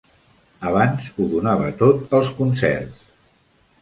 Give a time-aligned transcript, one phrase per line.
[0.69, 3.05] Abans ho donava tot als concerts.